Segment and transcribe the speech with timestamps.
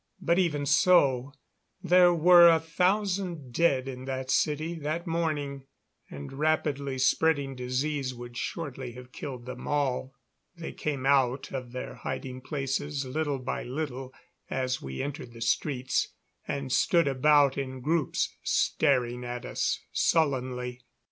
[0.19, 1.31] But even so,
[1.83, 5.67] there were a thousand dead in that city that morning,
[6.09, 10.15] and rapidly spreading disease would shortly have killed them all.
[10.55, 14.11] They came out of their hiding places little by little
[14.49, 16.07] as we entered the streets,
[16.47, 20.81] and stood about in groups staring at us sullenly.